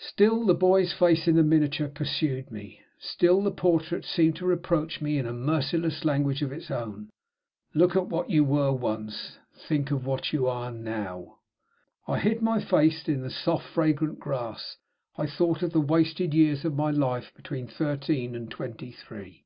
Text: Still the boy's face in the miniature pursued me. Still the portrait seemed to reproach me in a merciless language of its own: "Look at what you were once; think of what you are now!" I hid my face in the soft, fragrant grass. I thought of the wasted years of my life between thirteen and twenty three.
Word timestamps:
Still 0.00 0.44
the 0.46 0.52
boy's 0.54 0.92
face 0.92 1.28
in 1.28 1.36
the 1.36 1.44
miniature 1.44 1.86
pursued 1.86 2.50
me. 2.50 2.80
Still 2.98 3.40
the 3.40 3.52
portrait 3.52 4.04
seemed 4.04 4.34
to 4.34 4.44
reproach 4.44 5.00
me 5.00 5.16
in 5.16 5.26
a 5.26 5.32
merciless 5.32 6.04
language 6.04 6.42
of 6.42 6.50
its 6.50 6.72
own: 6.72 7.08
"Look 7.72 7.94
at 7.94 8.08
what 8.08 8.28
you 8.28 8.42
were 8.42 8.72
once; 8.72 9.38
think 9.68 9.92
of 9.92 10.04
what 10.04 10.32
you 10.32 10.48
are 10.48 10.72
now!" 10.72 11.36
I 12.08 12.18
hid 12.18 12.42
my 12.42 12.60
face 12.60 13.06
in 13.06 13.20
the 13.20 13.30
soft, 13.30 13.68
fragrant 13.68 14.18
grass. 14.18 14.76
I 15.16 15.28
thought 15.28 15.62
of 15.62 15.70
the 15.70 15.80
wasted 15.80 16.34
years 16.34 16.64
of 16.64 16.74
my 16.74 16.90
life 16.90 17.32
between 17.36 17.68
thirteen 17.68 18.34
and 18.34 18.50
twenty 18.50 18.90
three. 18.90 19.44